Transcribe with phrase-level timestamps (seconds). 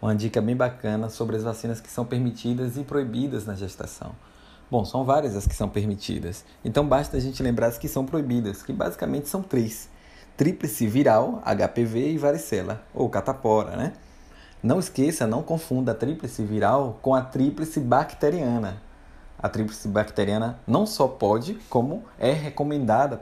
[0.00, 4.12] uma dica bem bacana sobre as vacinas que são permitidas e proibidas na gestação.
[4.70, 8.04] Bom, são várias as que são permitidas, então basta a gente lembrar as que são
[8.04, 9.88] proibidas, que basicamente são três:
[10.36, 13.94] tríplice viral, HPV e varicela, ou catapora, né?
[14.62, 18.82] Não esqueça, não confunda a tríplice viral com a tríplice bacteriana.
[19.38, 23.20] A tríplice bacteriana não só pode, como é recomendada.